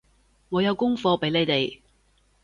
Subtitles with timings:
[0.49, 1.79] 我有功課畀你哋